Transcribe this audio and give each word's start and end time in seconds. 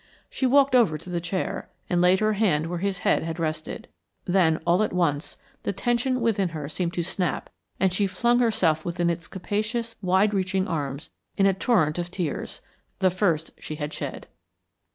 She 0.31 0.47
walked 0.47 0.73
over 0.75 0.97
to 0.97 1.11
the 1.11 1.21
chair, 1.21 1.69
and 1.87 2.01
laid 2.01 2.21
her 2.21 2.33
hand 2.33 2.65
where 2.65 2.79
his 2.79 2.97
head 3.05 3.21
had 3.21 3.39
rested. 3.39 3.87
Then, 4.25 4.57
all 4.65 4.81
at 4.81 4.91
once, 4.93 5.37
the 5.61 5.73
tension 5.73 6.21
within 6.21 6.49
her 6.57 6.67
seemed 6.69 6.93
to 6.95 7.03
snap 7.03 7.51
and 7.79 7.93
she 7.93 8.07
flung 8.07 8.39
herself 8.39 8.83
within 8.83 9.11
its 9.11 9.27
capacious, 9.27 9.95
wide 10.01 10.33
reaching 10.33 10.67
arms, 10.67 11.11
in 11.37 11.45
a 11.45 11.53
torrent 11.53 11.99
of 11.99 12.09
tears 12.09 12.61
the 12.97 13.11
first 13.11 13.51
she 13.59 13.75
had 13.75 13.93
shed. 13.93 14.25